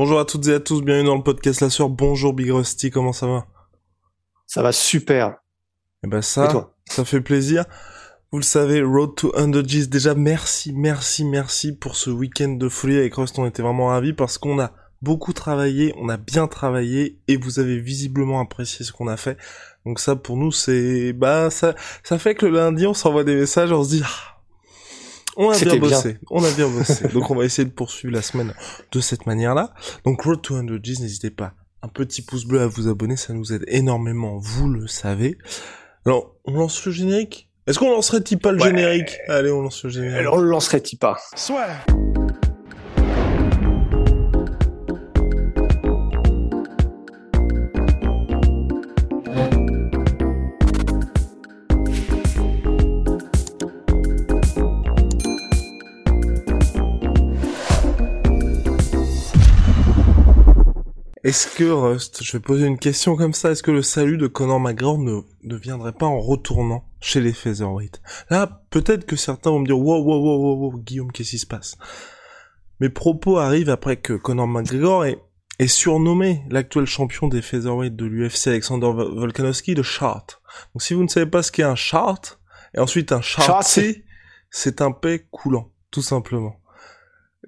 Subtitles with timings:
[0.00, 1.88] Bonjour à toutes et à tous, bienvenue dans le podcast La Sœur.
[1.88, 3.46] Bonjour Big Rusty, comment ça va?
[4.46, 5.38] Ça va super.
[6.04, 7.64] Eh ben ça, ça fait plaisir.
[8.30, 9.88] Vous le savez, Road to 100 G's.
[9.88, 13.40] Déjà, merci, merci, merci pour ce week-end de folie avec Rust.
[13.40, 14.70] On était vraiment ravis parce qu'on a
[15.02, 19.36] beaucoup travaillé, on a bien travaillé et vous avez visiblement apprécié ce qu'on a fait.
[19.84, 21.74] Donc ça, pour nous, c'est, bah, ça,
[22.04, 24.37] ça fait que le lundi, on s'envoie des messages, on se dit, ah,
[25.38, 27.08] on a bien bossé, on a bien bossé.
[27.08, 28.52] Donc on va essayer de poursuivre la semaine
[28.92, 29.72] de cette manière-là.
[30.04, 31.54] Donc Road to 100 G's, n'hésitez pas.
[31.82, 35.38] Un petit pouce bleu à vous abonner, ça nous aide énormément, vous le savez.
[36.04, 37.50] Alors, on lance le générique?
[37.68, 39.18] Est-ce qu'on lancerait Tipa le générique?
[39.28, 40.18] Allez, on lance le générique.
[40.18, 41.18] Alors on le lancerait Tipa.
[41.36, 41.68] Soit.
[61.28, 64.28] Est-ce que Rust, je vais poser une question comme ça, est-ce que le salut de
[64.28, 68.00] Conor McGregor ne, ne viendrait pas en retournant chez les featherweight?
[68.30, 71.38] Là, peut-être que certains vont me dire wow wow wow wow, wow Guillaume, qu'est-ce qui
[71.38, 71.76] se passe?
[72.80, 75.18] Mes propos arrivent après que Conor McGregor est,
[75.58, 80.40] est surnommé l'actuel champion des featherweight de l'UFC Alexander Volkanovski de chart.
[80.72, 82.40] Donc si vous ne savez pas ce qu'est un chart,
[82.72, 83.68] et ensuite un chart,
[84.48, 86.56] c'est un paix coulant, tout simplement.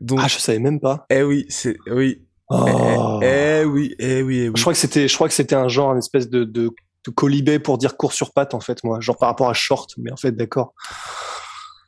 [0.03, 1.07] Donc, ah, je savais même pas.
[1.09, 3.21] Eh oui, c'est oui, Oh.
[3.23, 4.53] Eh, eh, oui, eh oui, eh oui.
[4.57, 6.71] Je crois que c'était, je crois que c'était un genre, une espèce de, de,
[7.07, 9.95] de colibé pour dire court sur patte en fait, moi, genre par rapport à short,
[9.99, 10.75] mais en fait, d'accord.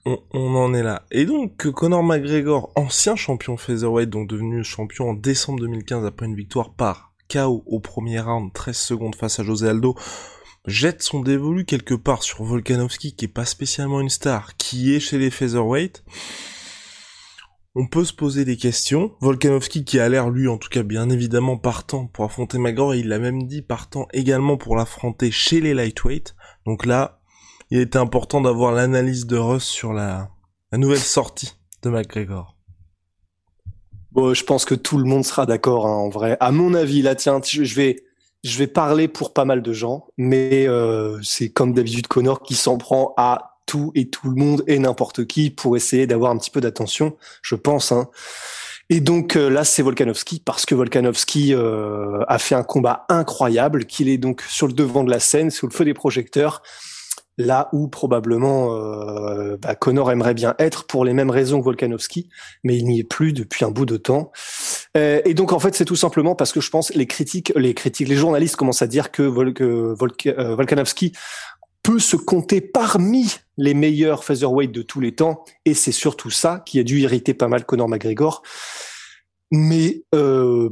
[0.05, 1.03] On, on, en est là.
[1.11, 6.35] Et donc, Conor McGregor, ancien champion featherweight, donc devenu champion en décembre 2015 après une
[6.35, 9.97] victoire par KO au premier round, 13 secondes face à José Aldo,
[10.67, 15.01] jette son dévolu quelque part sur Volkanovski, qui est pas spécialement une star, qui est
[15.01, 16.05] chez les featherweight
[17.75, 19.13] on peut se poser des questions.
[19.21, 22.99] Volkanovski qui a l'air lui en tout cas bien évidemment partant pour affronter Magor et
[22.99, 26.35] il l'a même dit partant également pour l'affronter chez les lightweight.
[26.67, 27.21] Donc là,
[27.71, 30.31] il était important d'avoir l'analyse de Russ sur la,
[30.73, 32.57] nouvelle sortie de McGregor.
[34.11, 36.37] Bon, je pense que tout le monde sera d'accord hein, en vrai.
[36.41, 38.05] À mon avis, là, tiens, je vais,
[38.45, 42.55] je vais parler pour pas mal de gens, mais euh, c'est comme d'habitude Connor qui
[42.55, 43.52] s'en prend à
[43.95, 47.55] et tout le monde et n'importe qui pour essayer d'avoir un petit peu d'attention, je
[47.55, 47.93] pense.
[47.93, 48.09] Hein.
[48.91, 53.87] Et donc euh, là, c'est Volkanovski parce que Volkanovski euh, a fait un combat incroyable,
[53.87, 56.63] qu'il est donc sur le devant de la scène, sous le feu des projecteurs,
[57.39, 62.29] là où probablement euh, bah, Connor aimerait bien être pour les mêmes raisons que Volkanovski,
[62.65, 64.31] mais il n'y est plus depuis un bout de temps.
[64.97, 67.75] Euh, et donc en fait, c'est tout simplement parce que je pense les critiques, les
[67.75, 71.13] critiques, les journalistes commencent à dire que, Vol que Volkanovski
[71.83, 73.27] peut se compter parmi
[73.57, 77.35] les meilleurs featherweight de tous les temps, et c'est surtout ça qui a dû irriter
[77.35, 78.43] pas mal Conor McGregor.
[79.51, 80.71] Mais euh,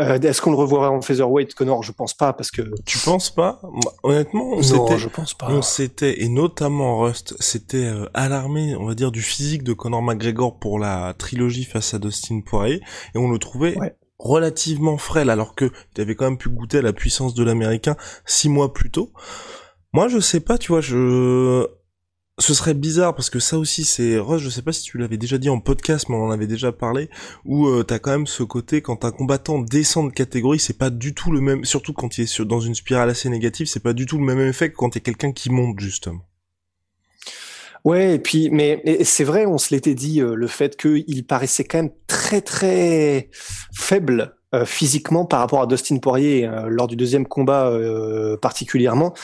[0.00, 1.82] euh, est-ce qu'on le revoira en featherweight, Conor?
[1.82, 3.60] Je pense pas, parce que tu penses pas?
[4.02, 5.46] Honnêtement, on non, je pense pas.
[5.50, 10.02] On s'était et notamment Rust, c'était euh, alarmé, on va dire, du physique de Conor
[10.02, 12.80] McGregor pour la trilogie face à Dustin Poirier,
[13.14, 13.76] et on le trouvait.
[14.18, 17.96] relativement frêle alors que tu avais quand même pu goûter à la puissance de l'américain
[18.24, 19.12] six mois plus tôt.
[19.94, 21.68] Moi, je sais pas, tu vois, je...
[22.40, 25.18] Ce serait bizarre parce que ça aussi c'est Ross, je sais pas si tu l'avais
[25.18, 27.08] déjà dit en podcast mais on en avait déjà parlé
[27.44, 30.90] où euh, t'as quand même ce côté quand un combattant descend de catégorie, c'est pas
[30.90, 33.92] du tout le même surtout quand il est dans une spirale assez négative, c'est pas
[33.92, 36.26] du tout le même effet que quand a quelqu'un qui monte justement.
[37.84, 41.62] Ouais, et puis mais c'est vrai, on se l'était dit euh, le fait qu'il paraissait
[41.62, 43.30] quand même très très
[43.72, 47.72] faible euh, physiquement par rapport à Dustin Poirier lors du deuxième combat
[48.42, 49.14] particulièrement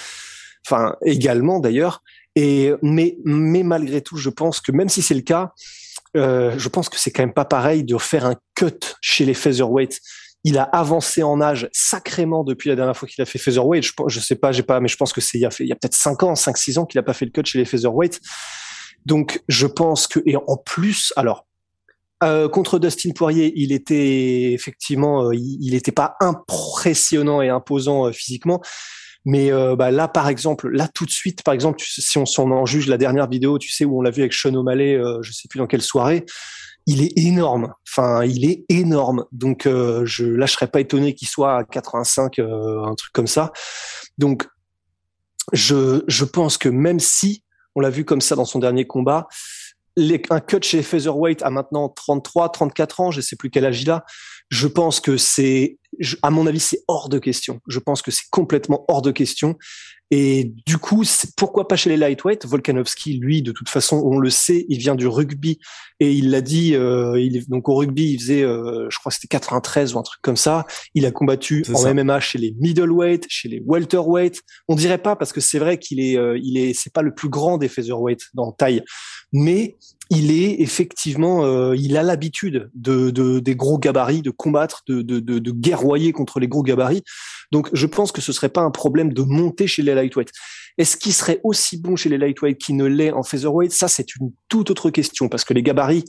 [0.71, 2.03] enfin également d'ailleurs.
[2.37, 5.53] Et mais malgré tout, je pense que même si c'est le cas,
[6.17, 9.35] euh, je pense que c'est quand même pas pareil de faire un cut chez les
[9.35, 10.01] featherweight.
[10.43, 13.85] Il a avancé en âge sacrément depuis la dernière fois qu'il a fait featherweight.
[13.85, 15.95] Je, je sais pas, j'ai pas, mais je pense que c'est il y a, peut-être
[15.95, 18.21] cinq ans, cinq six ans qu'il a pas fait le cut chez les featherweight.
[19.07, 21.47] Donc je pense que et en plus, alors
[22.23, 28.61] euh, contre Dustin Poirier, il était effectivement, euh, il n'était pas impressionnant et imposant physiquement,
[29.25, 32.51] mais euh, bah, là, par exemple, là tout de suite, par exemple, si on s'en
[32.51, 35.19] en juge la dernière vidéo, tu sais où on l'a vu avec Sean O'Malley, euh,
[35.23, 36.25] je sais plus dans quelle soirée,
[36.87, 37.73] il est énorme.
[37.89, 39.25] Enfin, il est énorme.
[39.33, 43.13] Donc, euh, je là, je serais pas étonné qu'il soit à 85, euh, un truc
[43.13, 43.53] comme ça.
[44.19, 44.49] Donc,
[45.53, 47.45] je, je pense que même si
[47.75, 49.29] on l'a vu comme ça dans son dernier combat,
[49.97, 53.83] les, un cut chez Featherweight à maintenant 33, 34 ans, je sais plus quel âge
[53.83, 54.05] il a.
[54.49, 55.79] Je pense que c'est,
[56.23, 57.61] à mon avis, c'est hors de question.
[57.67, 59.57] Je pense que c'est complètement hors de question.
[60.13, 61.05] Et du coup,
[61.37, 64.97] pourquoi pas chez les lightweight Volkanovski, lui, de toute façon, on le sait, il vient
[64.97, 65.61] du rugby
[66.01, 66.75] et il l'a dit.
[66.75, 70.03] Euh, il, donc au rugby, il faisait, euh, je crois, que c'était 93 ou un
[70.03, 70.67] truc comme ça.
[70.95, 74.43] Il a combattu en MMA chez les middleweight, chez les welterweight.
[74.67, 77.15] On dirait pas parce que c'est vrai qu'il est, euh, il est, c'est pas le
[77.15, 78.83] plus grand des featherweight dans taille,
[79.33, 79.77] mais
[80.13, 85.21] il est effectivement, il a l'habitude de, de, des gros gabarits, de combattre, de, de,
[85.21, 87.03] de, de guerroyer contre les gros gabarits.
[87.53, 90.31] Donc, je pense que ce serait pas un problème de monter chez les lightweight.
[90.79, 93.73] Est-ce qu'il serait aussi bon chez les lightweight qu'il ne l'est en featherweight?
[93.73, 96.05] Ça, c'est une toute autre question parce que les gabarits,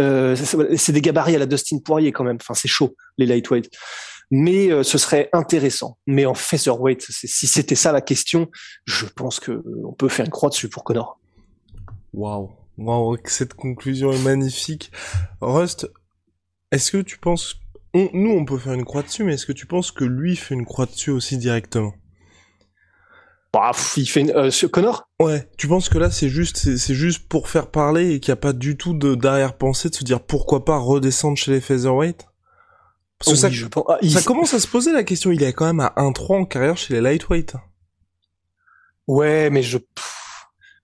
[0.00, 0.36] euh,
[0.76, 2.38] c'est des gabarits à la Dustin Poirier quand même.
[2.40, 3.70] Enfin, c'est chaud les lightweight.
[4.30, 5.98] Mais euh, ce serait intéressant.
[6.06, 8.48] Mais en featherweight, si c'était ça la question,
[8.84, 11.20] je pense que on peut faire une croix dessus pour Connor.
[12.12, 12.50] Waouh.
[12.78, 14.90] Wow, cette conclusion est magnifique.
[15.40, 15.90] Rust,
[16.72, 17.60] est-ce que tu penses...
[17.94, 20.54] nous, on peut faire une croix dessus, mais est-ce que tu penses que lui fait
[20.54, 21.94] une croix dessus aussi directement?
[23.52, 24.30] Bah, il fait une...
[24.32, 25.08] Euh, Connor?
[25.18, 28.38] Ouais, tu penses que là c'est juste c'est juste pour faire parler et qu'il n'y
[28.38, 32.26] a pas du tout de d'arrière-pensée de se dire pourquoi pas redescendre chez les featherweight?
[33.18, 33.84] Parce que ça, je pense...
[33.88, 36.44] Ah, ça commence à se poser la question, il est quand même à 1-3 en
[36.44, 37.54] carrière chez les lightweight.
[39.06, 39.78] Ouais, mais je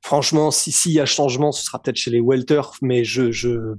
[0.01, 3.75] franchement, si s'il y a changement, ce sera peut-être chez les welter, mais je, je,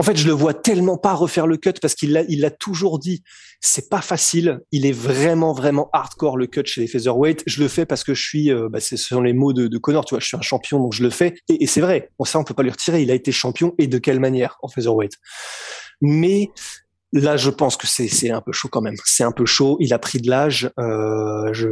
[0.00, 2.50] en fait, je le vois tellement pas refaire le cut parce qu'il l'a, il l'a
[2.50, 3.22] toujours dit.
[3.60, 4.60] C'est pas facile.
[4.72, 7.42] Il est vraiment, vraiment hardcore le cut chez les featherweight.
[7.44, 9.76] Je le fais parce que je suis, euh, bah, ce sont les mots de, de
[9.76, 11.34] Connor, tu vois, je suis un champion, donc je le fais.
[11.50, 12.08] Et, c'est vrai.
[12.18, 13.02] Bon, ça, on peut pas lui retirer.
[13.02, 15.12] Il a été champion et de quelle manière en featherweight.
[16.00, 16.48] Mais
[17.12, 18.94] Là, je pense que c'est un peu chaud quand même.
[19.04, 19.76] C'est un peu chaud.
[19.80, 20.70] Il a pris de l'âge.
[20.78, 21.66] Euh, je...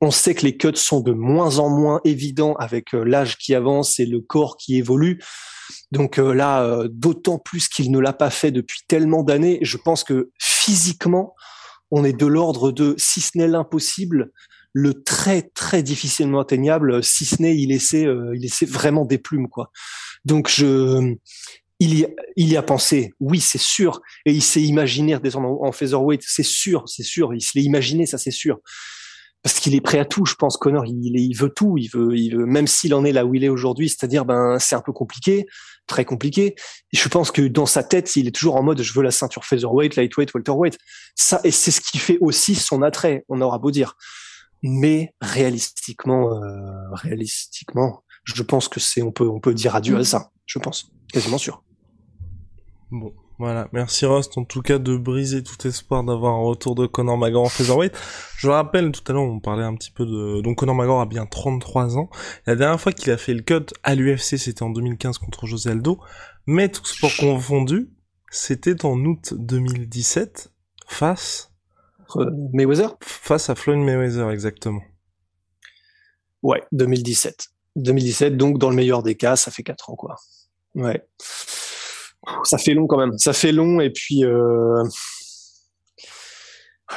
[0.00, 3.54] On sait que les cuts sont de moins en moins évidents avec euh, l'âge qui
[3.54, 5.20] avance et le corps qui évolue.
[5.92, 9.58] Donc euh, là, euh, d'autant plus qu'il ne l'a pas fait depuis tellement d'années.
[9.62, 11.34] Je pense que physiquement,
[11.90, 14.30] on est de l'ordre de, si ce n'est l'impossible,
[14.72, 19.48] le très très difficilement atteignable, si ce n'est il essaie, il essaie vraiment des plumes
[19.48, 19.72] quoi.
[20.24, 21.16] Donc je
[21.80, 25.48] il y, a, il y a pensé, oui, c'est sûr, et il s'est imaginé descendre
[25.48, 28.60] en, en featherweight, c'est sûr, c'est sûr, il se l'est imaginé, ça c'est sûr,
[29.42, 30.26] parce qu'il est prêt à tout.
[30.26, 33.12] Je pense Connor, il, il veut tout, il veut, il veut, même s'il en est
[33.12, 35.46] là où il est aujourd'hui, c'est-à-dire, ben, c'est un peu compliqué,
[35.86, 36.54] très compliqué.
[36.92, 39.44] Je pense que dans sa tête, il est toujours en mode, je veux la ceinture
[39.44, 40.78] featherweight, lightweight, welterweight.
[41.14, 43.24] Ça, et c'est ce qui fait aussi son attrait.
[43.28, 43.96] On aura beau dire,
[44.62, 50.04] mais réalistiquement, euh, réalistiquement, je pense que c'est, on peut, on peut dire adieu à
[50.04, 50.30] ça.
[50.46, 51.62] Je pense, quasiment sûr.
[52.90, 53.68] Bon, voilà.
[53.72, 57.44] Merci Rust, en tout cas, de briser tout espoir d'avoir un retour de Conor McGregor
[57.44, 57.92] en featherweight.
[58.36, 60.42] Je rappelle, tout à l'heure, on parlait un petit peu de...
[60.42, 62.10] Donc Conor McGregor a bien 33 ans.
[62.46, 65.70] La dernière fois qu'il a fait le cut à l'UFC, c'était en 2015 contre José
[65.70, 65.98] Aldo.
[66.46, 67.90] Mais tout sport confondu,
[68.30, 70.52] c'était en août 2017,
[70.86, 71.50] face...
[72.52, 74.82] Mayweather Face à Floyd Mayweather, exactement.
[76.42, 77.48] Ouais, 2017.
[77.76, 80.16] 2017, donc dans le meilleur des cas, ça fait 4 ans, quoi.
[80.74, 81.06] Ouais
[82.44, 83.16] ça fait long quand même.
[83.18, 84.82] Ça fait long et puis euh...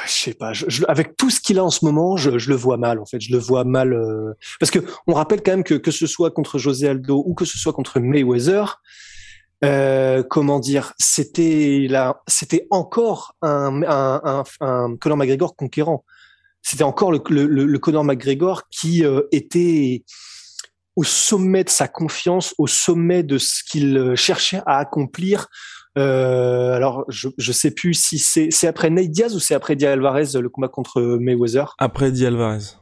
[0.06, 0.52] je sais pas.
[0.88, 3.20] Avec tout ce qu'il a en ce moment, je, le vois mal en fait.
[3.20, 4.34] Je le vois mal euh...
[4.60, 7.44] parce que on rappelle quand même que que ce soit contre José Aldo ou que
[7.44, 8.80] ce soit contre Mayweather,
[9.64, 13.82] euh, comment dire, c'était là, c'était encore un,
[14.60, 16.04] un Conor McGregor conquérant.
[16.60, 20.02] C'était encore le, le, le, Conor McGregor qui euh, était
[20.96, 25.48] au sommet de sa confiance, au sommet de ce qu'il euh, cherchait à accomplir.
[25.96, 29.76] Euh, alors, je je sais plus si c'est c'est après Nate Diaz ou c'est après
[29.76, 31.74] Di Alvarez le combat contre Mayweather?
[31.78, 32.76] Après Di Alvarez.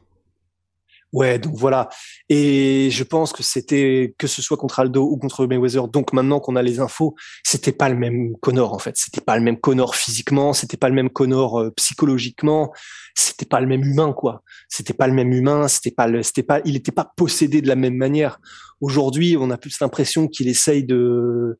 [1.13, 1.89] Ouais, donc voilà.
[2.27, 5.87] Et je pense que c'était que ce soit contre Aldo ou contre Mayweather.
[5.87, 8.97] Donc maintenant qu'on a les infos, c'était pas le même Connor en fait.
[8.97, 12.73] C'était pas le même Connor physiquement, c'était pas le même Connor euh, psychologiquement,
[13.13, 14.41] c'était pas le même humain quoi.
[14.69, 17.67] C'était pas le même humain, c'était pas le, c'était pas, il était pas possédé de
[17.67, 18.39] la même manière.
[18.81, 21.59] Aujourd'hui, on a plus l'impression qu'il essaye de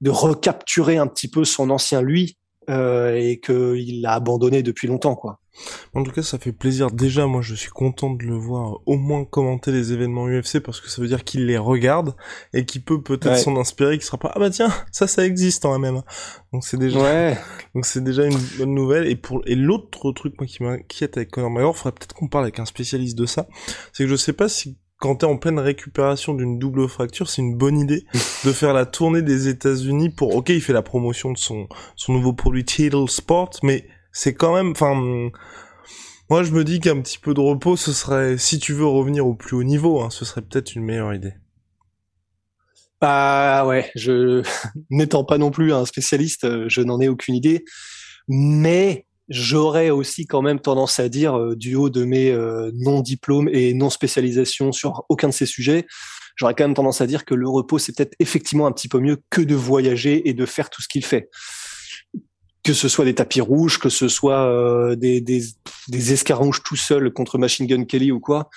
[0.00, 2.36] de recapturer un petit peu son ancien lui
[2.70, 5.38] euh, et qu'il l'a abandonné depuis longtemps quoi.
[5.94, 6.90] En tout cas, ça fait plaisir.
[6.90, 10.80] Déjà, moi, je suis content de le voir au moins commenter les événements UFC parce
[10.80, 12.16] que ça veut dire qu'il les regarde
[12.54, 15.64] et qu'il peut peut-être s'en inspirer, qu'il sera pas ah bah tiens, ça, ça existe
[15.66, 16.02] en même.
[16.52, 17.38] Donc c'est déjà, ouais.
[17.74, 19.06] donc c'est déjà une bonne nouvelle.
[19.06, 22.44] Et pour et l'autre truc moi qui m'inquiète avec Conor McGregor, faudrait peut-être qu'on parle
[22.44, 23.46] avec un spécialiste de ça.
[23.92, 27.42] C'est que je sais pas si quand t'es en pleine récupération d'une double fracture, c'est
[27.42, 28.06] une bonne idée
[28.44, 30.36] de faire la tournée des États-Unis pour.
[30.36, 34.54] Ok, il fait la promotion de son son nouveau produit Tidal Sport, mais c'est quand
[34.54, 34.70] même.
[34.70, 34.94] Enfin,
[36.30, 39.26] moi je me dis qu'un petit peu de repos, ce serait, si tu veux revenir
[39.26, 41.34] au plus haut niveau, hein, ce serait peut-être une meilleure idée.
[43.00, 44.44] Ah ouais, je
[44.90, 47.64] n'étant pas non plus un spécialiste, je n'en ai aucune idée,
[48.28, 53.48] mais J'aurais aussi quand même tendance à dire, euh, du haut de mes euh, non-diplômes
[53.52, 55.86] et non-spécialisations sur aucun de ces sujets,
[56.36, 58.98] j'aurais quand même tendance à dire que le repos, c'est peut-être effectivement un petit peu
[58.98, 61.30] mieux que de voyager et de faire tout ce qu'il fait.
[62.64, 65.42] Que ce soit des tapis rouges, que ce soit euh, des, des,
[65.88, 66.14] des
[66.64, 68.50] tout seul contre Machine Gun Kelly ou quoi,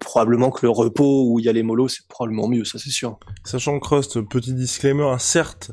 [0.00, 2.90] probablement que le repos où il y a les molos, c'est probablement mieux, ça c'est
[2.90, 3.18] sûr.
[3.44, 5.72] Sachant que Rust, petit disclaimer, hein, certes,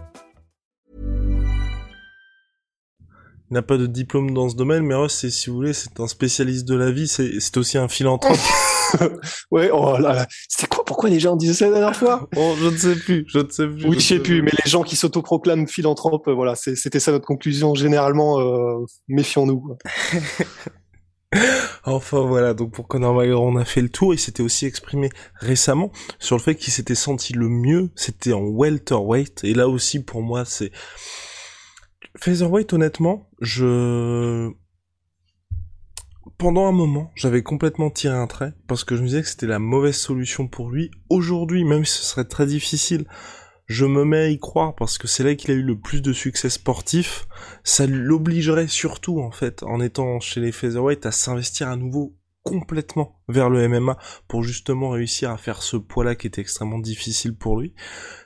[3.51, 6.65] N'a pas de diplôme dans ce domaine, mais c'est, si vous voulez, c'est un spécialiste
[6.67, 8.37] de la vie, c'est, c'est aussi un philanthrope.
[9.51, 10.27] ouais, oh là là.
[10.47, 12.29] C'était quoi Pourquoi les gens disaient ça la dernière fois?
[12.37, 13.87] Oh, Je ne sais plus, je ne sais plus.
[13.87, 17.25] Oui, je sais plus, mais les gens qui s'autoproclament philanthropes, euh, voilà, c'était ça notre
[17.25, 17.75] conclusion.
[17.75, 19.77] Généralement, euh, méfions-nous.
[21.83, 24.13] enfin voilà, donc pour Conor McGregor, on a fait le tour.
[24.13, 28.43] Il s'était aussi exprimé récemment sur le fait qu'il s'était senti le mieux, c'était en
[28.43, 29.43] welterweight.
[29.43, 30.71] Et là aussi, pour moi, c'est
[32.17, 34.51] Featherweight, honnêtement, je...
[36.37, 39.47] Pendant un moment, j'avais complètement tiré un trait, parce que je me disais que c'était
[39.47, 40.91] la mauvaise solution pour lui.
[41.09, 43.05] Aujourd'hui, même si ce serait très difficile,
[43.67, 46.01] je me mets à y croire, parce que c'est là qu'il a eu le plus
[46.01, 47.27] de succès sportif.
[47.63, 53.21] Ça l'obligerait surtout, en fait, en étant chez les Featherweight, à s'investir à nouveau complètement
[53.27, 57.59] vers le MMA pour justement réussir à faire ce poids-là qui était extrêmement difficile pour
[57.59, 57.73] lui.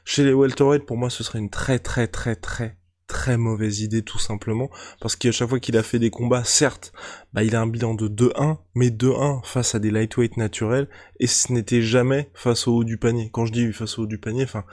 [0.05, 2.77] Chez les welterweight, pour moi, ce serait une très très très très
[3.07, 4.69] très mauvaise idée tout simplement
[4.99, 6.91] parce qu'à chaque fois qu'il a fait des combats certes
[7.33, 11.27] bah il a un bilan de 2-1 mais 2-1 face à des lightweight naturels et
[11.27, 13.29] ce n'était jamais face au haut du panier.
[13.31, 14.65] Quand je dis face au haut du panier enfin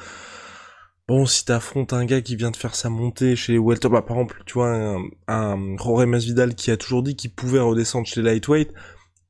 [1.08, 4.02] bon si t'affrontes un gars qui vient de faire sa montée chez les welter bah
[4.02, 8.06] par exemple tu vois un, un Jorge Masvidal qui a toujours dit qu'il pouvait redescendre
[8.06, 8.72] chez les lightweight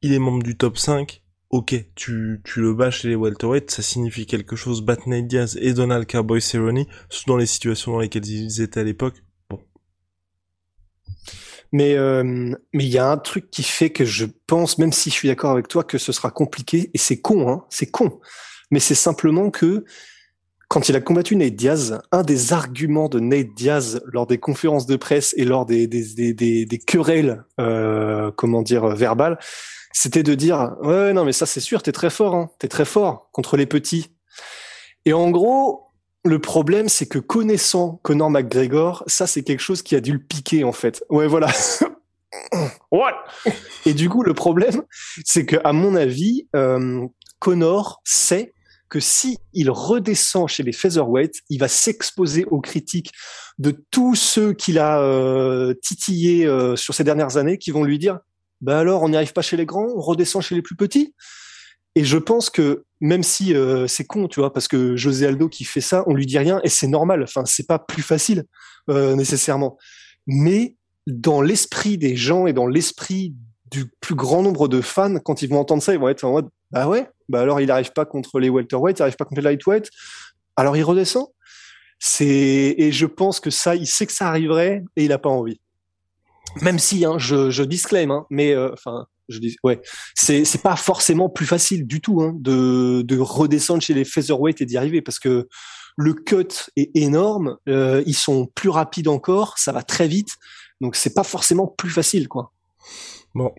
[0.03, 1.22] il est membre du top 5
[1.53, 4.83] ok, tu, le bats chez les welterweight, ça signifie quelque chose.
[4.83, 6.87] Bat Nate Diaz et Donald Cowboy Cerrone,
[7.27, 9.23] dans les situations dans lesquelles ils étaient à l'époque.
[9.51, 9.61] Bon.
[11.71, 12.25] Mais euh,
[12.73, 15.29] mais il y a un truc qui fait que je pense, même si je suis
[15.29, 16.91] d'accord avec toi, que ce sera compliqué.
[16.95, 18.19] Et c'est con, hein, c'est con.
[18.71, 19.85] Mais c'est simplement que
[20.69, 24.87] quand il a combattu Nate Diaz, un des arguments de Nate Diaz lors des conférences
[24.87, 25.87] de presse et lors des,
[26.87, 29.39] querelles, euh, comment dire, verbales,
[29.93, 32.85] c'était de dire ouais non mais ça c'est sûr t'es très fort hein, t'es très
[32.85, 34.11] fort contre les petits.
[35.05, 35.89] Et en gros
[36.25, 40.23] le problème c'est que connaissant Conor McGregor ça c'est quelque chose qui a dû le
[40.23, 41.05] piquer en fait.
[41.11, 41.49] Ouais voilà.
[42.91, 43.13] Ouais
[43.85, 44.83] et du coup le problème
[45.25, 47.07] c'est que à mon avis euh,
[47.39, 48.55] Conor sait
[48.93, 53.11] que si il redescend chez les featherweight, il va s'exposer aux critiques
[53.59, 57.99] de tous ceux qu'il a euh, titillés euh, sur ces dernières années, qui vont lui
[57.99, 58.19] dire
[58.63, 61.15] bah alors on n'y arrive pas chez les grands, on redescend chez les plus petits.
[61.95, 65.49] Et je pense que même si euh, c'est con, tu vois, parce que José Aldo
[65.49, 67.23] qui fait ça, on lui dit rien et c'est normal.
[67.25, 68.45] Enfin, c'est pas plus facile
[68.89, 69.77] euh, nécessairement.
[70.27, 70.77] Mais
[71.07, 73.35] dans l'esprit des gens et dans l'esprit
[73.71, 76.33] du plus grand nombre de fans, quand ils vont entendre ça, ils vont être en
[76.33, 79.41] mode bah ouais, bah alors il n'arrive pas contre les welterweight, il n'arrive pas contre
[79.41, 79.91] les lightweight,
[80.57, 81.27] alors il redescend.
[82.21, 85.61] Et je pense que ça, il sait que ça arriverait et il a pas envie.
[86.61, 89.81] Même si, hein, je, je disclaim, hein, mais euh, enfin, je dis, ouais,
[90.15, 94.61] c'est c'est pas forcément plus facile du tout hein, de de redescendre chez les featherweight
[94.61, 95.49] et d'y arriver parce que
[95.97, 100.37] le cut est énorme, euh, ils sont plus rapides encore, ça va très vite,
[100.81, 102.53] donc c'est pas forcément plus facile, quoi.
[103.35, 103.53] Bon,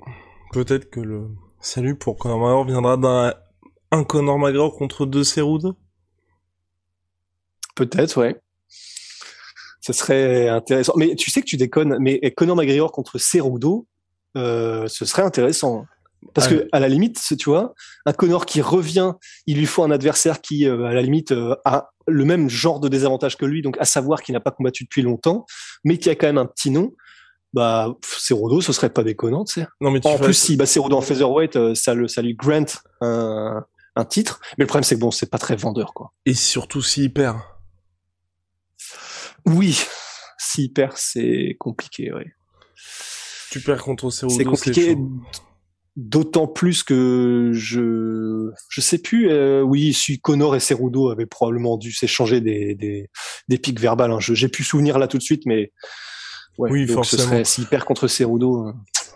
[0.51, 1.27] peut-être que le
[1.61, 3.33] salut pour Conor McGregor viendra d'un
[3.91, 5.75] un Conor McGregor contre deux Cerudo.
[7.75, 8.39] Peut-être, ouais.
[9.83, 10.93] Ce serait intéressant.
[10.95, 13.85] Mais tu sais que tu déconnes, mais Conor McGregor contre Cerudo,
[14.37, 15.85] euh, ce serait intéressant.
[16.33, 17.73] Parce que à la limite, tu vois,
[18.05, 19.11] un Conor qui revient,
[19.45, 22.79] il lui faut un adversaire qui, euh, à la limite, euh, a le même genre
[22.79, 25.45] de désavantage que lui, donc à savoir qu'il n'a pas combattu depuis longtemps,
[25.83, 26.93] mais qui a quand même un petit nom.
[27.51, 29.67] bah Cerudo, ce serait pas déconnant, tu sais.
[29.81, 32.63] Non, mais tu en plus, si bah, Cerudo en featherweight, ça, le, ça lui grant
[33.01, 33.65] un,
[33.97, 34.39] un titre.
[34.57, 36.13] Mais le problème, c'est que bon, c'est pas très vendeur, quoi.
[36.25, 37.37] Et surtout s'il perd.
[39.45, 39.79] Oui,
[40.37, 42.23] s'il perd, c'est compliqué, oui.
[43.51, 44.97] Tu perds contre Cerudo, C'est compliqué.
[45.95, 49.29] D'autant plus que je je sais plus.
[49.29, 53.11] euh, oui, si Connor et Cerudo avaient probablement dû s'échanger des des
[53.47, 54.11] des pics verbales.
[54.11, 54.19] Hein.
[54.19, 55.71] Je- J'ai plus souvenir là tout de suite, mais
[56.57, 57.43] ouais, Oui, donc forcément.
[57.45, 58.71] S'il perd contre Cerudo.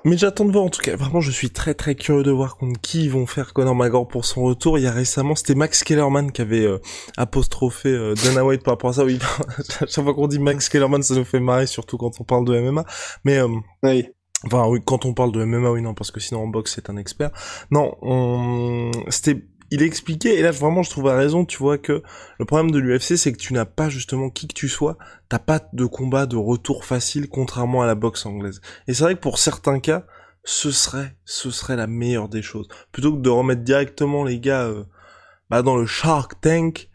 [0.05, 0.95] Mais j'attends de voir en tout cas.
[0.95, 4.07] Vraiment, je suis très très curieux de voir contre qui ils vont faire Conor McGregor
[4.07, 4.77] pour son retour.
[4.77, 6.79] Il y a récemment, c'était Max Kellerman qui avait euh,
[7.17, 9.05] apostrophé euh, Dana White par rapport à ça.
[9.05, 9.19] Oui,
[9.79, 12.59] chaque fois qu'on dit Max Kellerman, ça nous fait marrer, surtout quand on parle de
[12.59, 12.85] MMA.
[13.25, 13.47] Mais euh,
[13.83, 14.07] Oui.
[14.45, 16.89] Enfin, oui, quand on parle de MMA, oui, non, parce que sinon en boxe, c'est
[16.91, 17.31] un expert.
[17.71, 18.91] Non, on...
[19.09, 22.01] c'était, il expliquait, et là, vraiment, je trouve à raison, tu vois, que
[22.39, 24.97] le problème de l'UFC, c'est que tu n'as pas, justement, qui que tu sois,
[25.29, 28.61] t'as pas de combat de retour facile, contrairement à la boxe anglaise.
[28.87, 30.05] Et c'est vrai que pour certains cas,
[30.43, 32.67] ce serait, ce serait la meilleure des choses.
[32.91, 34.85] Plutôt que de remettre directement les gars, euh,
[35.49, 36.89] bah, dans le Shark Tank,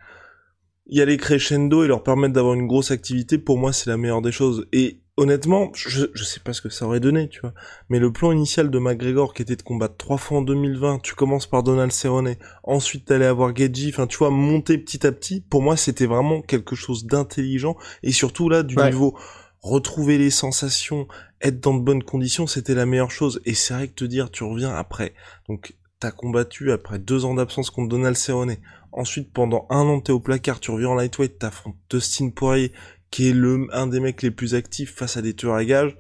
[0.86, 4.22] y aller crescendo et leur permettre d'avoir une grosse activité, pour moi, c'est la meilleure
[4.22, 4.66] des choses.
[5.16, 7.52] Honnêtement, je, je sais pas ce que ça aurait donné, tu vois.
[7.88, 11.14] Mais le plan initial de McGregor, qui était de combattre trois fois en 2020, tu
[11.14, 15.40] commences par Donald Cerrone, ensuite t'allais avoir Geji, enfin, tu vois, monter petit à petit,
[15.40, 18.90] pour moi, c'était vraiment quelque chose d'intelligent, et surtout là, du Ouais.
[18.90, 19.16] niveau
[19.60, 21.06] retrouver les sensations,
[21.40, 23.40] être dans de bonnes conditions, c'était la meilleure chose.
[23.44, 25.14] Et c'est vrai que te dire, tu reviens après,
[25.48, 28.56] donc, t'as combattu après deux ans d'absence contre Donald Cerrone,
[28.94, 32.72] Ensuite, pendant un an, t'es au placard, tu reviens en lightweight, t'affrontes Dustin Poirier,
[33.12, 35.96] qui est le, un des mecs les plus actifs face à des tueurs à gages.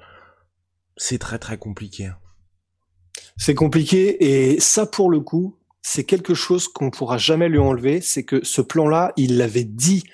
[0.96, 2.06] C'est très très compliqué.
[2.06, 2.16] hein.
[3.36, 8.00] C'est compliqué et ça pour le coup, c'est quelque chose qu'on pourra jamais lui enlever,
[8.00, 10.04] c'est que ce plan-là, il l'avait dit,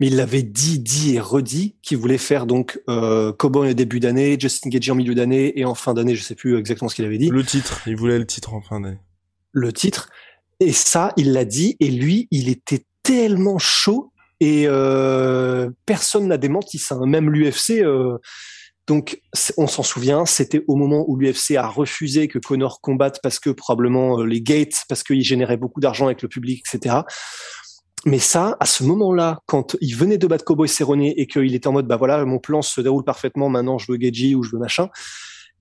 [0.00, 4.00] mais il l'avait dit, dit et redit qu'il voulait faire donc euh, Cowboy au début
[4.00, 6.94] d'année, Justin Gagey en milieu d'année et en fin d'année, je sais plus exactement ce
[6.94, 8.98] qu'il avait dit, le, Le titre, il voulait le titre en fin d'année.
[9.74, 10.10] titre.
[10.60, 16.36] Et ça, il l'a dit et lui, il était tellement chaud et euh, personne n'a
[16.36, 16.98] démenti ça.
[16.98, 17.82] Même l'UFC.
[17.82, 18.18] Euh,
[18.86, 19.20] donc,
[19.56, 23.50] on s'en souvient, c'était au moment où l'UFC a refusé que Connor combatte parce que
[23.50, 26.98] probablement euh, les gates, parce qu'il générait beaucoup d'argent avec le public, etc.
[28.04, 31.66] Mais ça, à ce moment-là, quand il venait de battre Cowboy Cerrone et qu'il était
[31.66, 34.52] en mode, bah voilà, mon plan se déroule parfaitement, maintenant je veux Geji ou je
[34.52, 34.88] veux machin,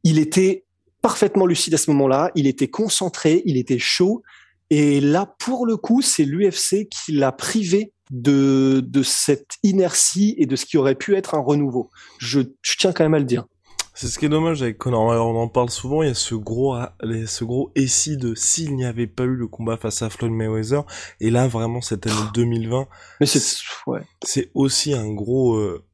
[0.03, 0.65] il était
[1.01, 4.21] parfaitement lucide à ce moment-là, il était concentré, il était chaud,
[4.69, 10.45] et là, pour le coup, c'est l'UFC qui l'a privé de, de cette inertie et
[10.45, 11.89] de ce qui aurait pu être un renouveau.
[12.17, 13.45] Je, je tiens quand même à le dire.
[13.93, 16.35] C'est ce qui est dommage avec Conor on en parle souvent, il y a ce
[16.35, 20.33] gros, ce gros essai de s'il n'y avait pas eu le combat face à Floyd
[20.33, 20.83] Mayweather,
[21.21, 22.87] et là vraiment cette année 2020,
[23.21, 23.39] Mais c'est,
[23.87, 24.01] ouais.
[24.21, 25.85] c'est aussi un gros, euh,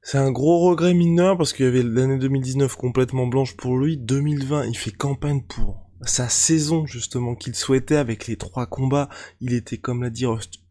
[0.00, 3.98] c'est un gros regret mineur parce qu'il y avait l'année 2019 complètement blanche pour lui,
[3.98, 9.10] 2020 il fait campagne pour sa saison justement qu'il souhaitait avec les trois combats,
[9.42, 10.24] il était comme l'a dit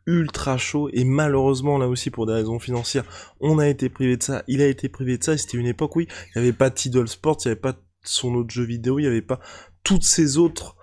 [0.08, 0.90] ultra chaud.
[0.94, 3.06] Et malheureusement là aussi pour des raisons financières
[3.40, 5.34] on a été privé de ça, il a été privé de ça.
[5.34, 7.76] Et c'était une époque oui il n'y avait pas Tidal Sports, il n'y avait pas
[8.04, 9.40] son autre jeu vidéo, il n'y avait pas
[9.84, 10.78] toutes ces autres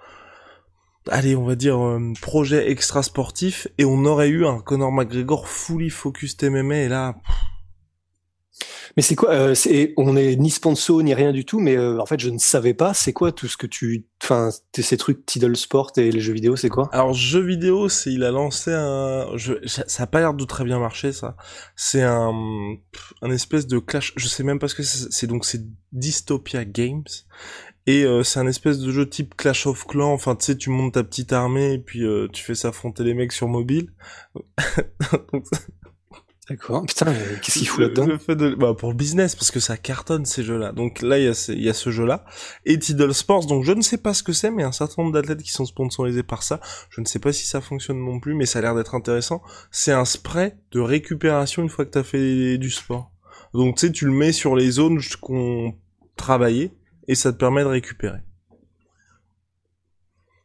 [1.11, 5.49] allez, on va dire, euh, projets extra sportifs, et on aurait eu un Conor McGregor
[5.49, 7.17] fully focused MMA, et là,
[8.97, 12.01] Mais c'est quoi euh, c'est, On est ni sponsor ni rien du tout, mais euh,
[12.01, 12.95] en fait, je ne savais pas.
[12.95, 16.57] C'est quoi tout ce que tu, enfin, ces trucs Tidal Sport et les jeux vidéo,
[16.57, 16.89] c'est quoi?
[16.93, 20.45] Alors jeu vidéo, c'est, il a lancé un, je, ça ça a pas l'air de
[20.45, 21.37] très bien marcher, ça.
[21.77, 22.33] C'est un,
[23.23, 26.65] un espèce de clash, je sais même pas ce que c'est, c'est donc c'est Dystopia
[26.65, 27.05] Games,
[27.87, 30.71] et euh, c'est un espèce de jeu type Clash of Clans, enfin, tu sais, tu
[30.71, 33.91] montes ta petite armée, et puis euh, tu fais s'affronter les mecs sur mobile.
[36.51, 36.85] D'accord.
[36.85, 37.07] Putain,
[37.41, 40.27] qu'est-ce qu'il fout là-dedans Le fait de, bah, pour le business, parce que ça cartonne
[40.27, 40.73] ces jeux-là.
[40.73, 42.27] Donc là, il y a, ce- il y a ce jeu-là.
[42.67, 45.15] Et Tidal Sports, donc je ne sais pas ce que c'est, mais un certain nombre
[45.15, 46.61] d'athlètes qui sont sponsorisés par ça.
[46.91, 49.41] Je ne sais pas si ça fonctionne non plus, mais ça a l'air d'être intéressant.
[49.71, 53.11] C'est un spray de récupération une fois que t'as fait du sport.
[53.55, 55.75] Donc tu sais, tu le mets sur les zones qu'on
[56.17, 56.73] travaillait,
[57.09, 58.19] et ça te permet de récupérer.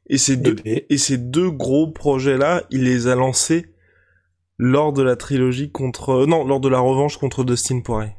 [0.07, 3.73] Et ces deux, Eh ben, et ces deux gros projets-là, il les a lancés
[4.59, 6.09] lors de la trilogie contre...
[6.09, 8.13] euh, non, lors de la revanche contre Dustin Poirier.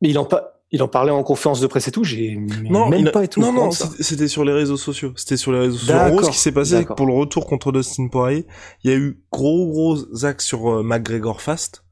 [0.00, 2.04] Mais il en, pa- il en parlait en conférence de presse et tout.
[2.04, 5.12] J'ai Non, même il a- pas été non, non, c'était- sur les réseaux sociaux.
[5.16, 5.94] C'était sur les réseaux sociaux.
[5.94, 6.96] En gros, ce qui s'est passé, c'est que d'accord.
[6.96, 8.46] pour le retour contre Dustin Poirier,
[8.84, 11.84] il y a eu gros gros axes sur euh, McGregor Fast.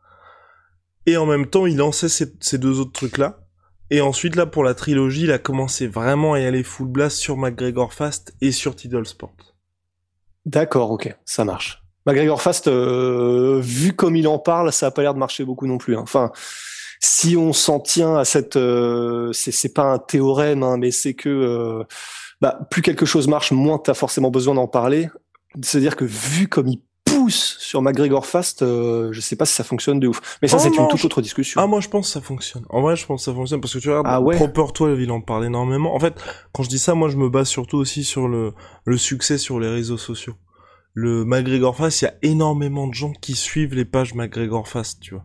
[1.06, 3.40] Et en même temps, il lançait ces, ces deux autres trucs-là.
[3.90, 7.16] Et ensuite, là, pour la trilogie, il a commencé vraiment à y aller full blast
[7.16, 9.34] sur McGregor Fast et sur Tidal Sport.
[10.46, 11.82] D'accord, ok, ça marche.
[12.06, 15.66] McGregor Fast, euh, vu comme il en parle, ça a pas l'air de marcher beaucoup
[15.66, 15.96] non plus.
[15.96, 16.00] hein.
[16.02, 16.32] Enfin,
[17.00, 21.28] si on s'en tient à cette, euh, c'est pas un théorème, hein, mais c'est que
[21.28, 21.84] euh,
[22.40, 25.08] bah, plus quelque chose marche, moins tu as forcément besoin d'en parler.
[25.62, 26.80] C'est-à-dire que vu comme il
[27.28, 30.38] sur McGregor Fast, euh, je sais pas si ça fonctionne de ouf.
[30.40, 31.60] Mais ça, oh c'est une toute autre discussion.
[31.60, 32.64] Ah, moi, je pense que ça fonctionne.
[32.68, 34.36] En vrai, je pense que ça fonctionne parce que tu regardes, ah ouais.
[34.36, 35.94] Proper 12, il en parle énormément.
[35.94, 36.14] En fait,
[36.52, 38.54] quand je dis ça, moi, je me base surtout aussi sur le,
[38.84, 40.34] le succès sur les réseaux sociaux.
[40.94, 45.00] Le McGregor Fast, il y a énormément de gens qui suivent les pages McGregor Fast,
[45.00, 45.24] tu vois.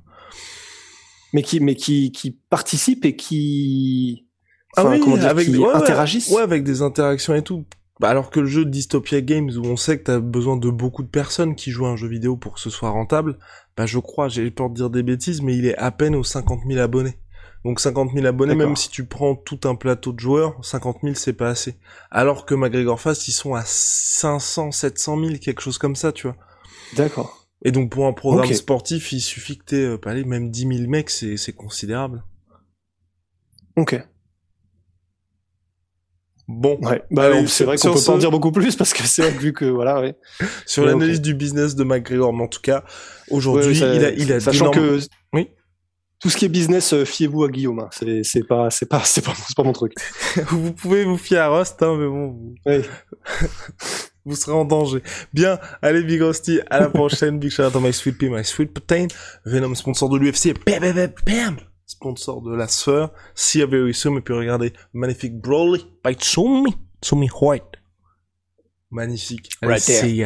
[1.34, 4.28] Mais qui, mais qui, qui participent et qui,
[4.76, 6.30] ah oui, avec, qui interagissent.
[6.30, 7.66] Ouais, avec des interactions et tout.
[8.00, 11.04] Bah, alors que le jeu Dystopia Games, où on sait que t'as besoin de beaucoup
[11.04, 13.38] de personnes qui jouent à un jeu vidéo pour que ce soit rentable,
[13.78, 16.24] bah je crois, j'ai peur de dire des bêtises, mais il est à peine aux
[16.24, 17.18] 50 000 abonnés.
[17.64, 21.16] Donc 50 000 abonnés, même si tu prends tout un plateau de joueurs, 50 000
[21.16, 21.78] c'est pas assez.
[22.12, 26.28] Alors que McGregor Fast, ils sont à 500, 700 000, quelque chose comme ça, tu
[26.28, 26.36] vois.
[26.98, 27.48] D'accord.
[27.64, 31.10] Et donc pour un programme sportif, il suffit que t'aies, euh, même 10 000 mecs,
[31.10, 32.24] c'est considérable.
[33.78, 34.04] Ok.
[36.48, 37.02] Bon, ouais.
[37.10, 39.54] bah, c'est vrai qu'on peut pas en dire beaucoup plus parce que c'est vrai vu
[39.54, 40.16] que voilà, ouais.
[40.66, 42.84] sur l'analyse du business de McGregor, mais en tout cas,
[43.30, 45.00] aujourd'hui, il a, il a sachant que
[45.32, 45.50] oui,
[46.20, 47.80] tout ce qui est business, euh, fiez-vous à Guillaume.
[47.80, 47.90] Hein.
[47.92, 49.94] C'est, c'est pas, c'est pas, c'est pas, c'est pas mon truc.
[50.50, 52.56] vous pouvez vous fier à Rust, hein, mais bon, vous...
[54.26, 55.04] Vous serez en danger.
[55.34, 57.40] Bien, allez Big Rusty, à la prochaine.
[57.40, 59.08] Big shout out à My Sweet Pea, My Sweet Protein,
[59.46, 60.54] Venom sponsor de l'UFC.
[60.66, 61.58] Bam, bam, bam, bam
[61.94, 63.10] sponsor de la sphère.
[63.36, 64.18] See you very soon.
[64.18, 66.76] Et puis regardez, magnifique Broly by Tsumi.
[67.02, 67.64] Tsumi White.
[68.92, 69.50] Magnifique.
[69.62, 70.02] Right there.
[70.02, 70.26] See